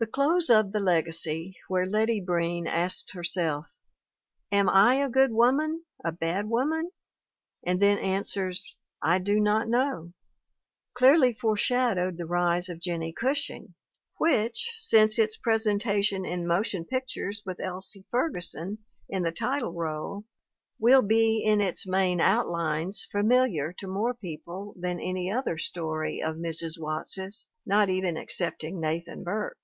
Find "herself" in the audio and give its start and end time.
3.12-3.72